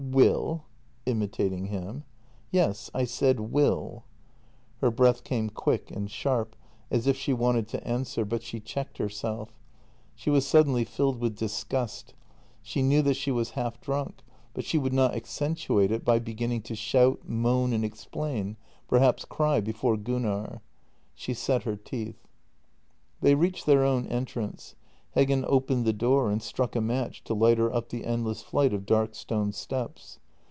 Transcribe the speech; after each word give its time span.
"Will 0.11 0.65
"—imitating 1.05 1.67
him." 1.67 2.03
Yes; 2.51 2.91
I 2.93 3.05
said 3.05 3.39
will." 3.39 4.03
Her 4.81 4.91
breath 4.91 5.23
came 5.23 5.49
quick 5.49 5.89
and 5.89 6.11
sharp, 6.11 6.53
as 6.89 7.07
if 7.07 7.15
she 7.15 7.31
wanted 7.31 7.69
to 7.69 7.87
answer, 7.87 8.25
26 8.25 8.25
o 8.27 8.27
JENNY 8.27 8.29
but 8.29 8.43
she 8.43 8.59
checked 8.59 8.97
herself. 8.97 9.53
She 10.13 10.29
was 10.29 10.45
suddenly 10.45 10.83
filled 10.83 11.21
with 11.21 11.37
disgust— 11.37 12.13
she 12.61 12.81
knew 12.81 13.01
that 13.03 13.13
she 13.13 13.31
was 13.31 13.51
half 13.51 13.79
drunk, 13.79 14.25
but 14.53 14.65
she 14.65 14.77
would 14.77 14.91
not 14.91 15.15
ac 15.15 15.27
centuate 15.27 15.91
it 15.93 16.03
by 16.03 16.19
beginning 16.19 16.63
to 16.63 16.75
shout, 16.75 17.21
moan, 17.25 17.71
and 17.71 17.85
explain— 17.85 18.57
perhaps 18.89 19.23
cry, 19.23 19.61
before 19.61 19.95
Gunnar. 19.95 20.61
She 21.15 21.33
set 21.33 21.63
her 21.63 21.77
teeth. 21.77 22.27
They 23.21 23.33
reached 23.35 23.65
their 23.65 23.85
own 23.85 24.07
entrance. 24.07 24.75
Heggen 25.13 25.43
opened 25.45 25.83
the 25.83 25.91
door 25.91 26.31
and 26.31 26.41
struck 26.41 26.73
a 26.73 26.79
match 26.79 27.21
to 27.25 27.33
light 27.33 27.57
her 27.57 27.73
up 27.75 27.89
the 27.89 28.05
endless 28.05 28.41
flight 28.41 28.71
of 28.73 28.85
dark 28.85 29.13
stone 29.13 29.51
steps. 29.51 30.19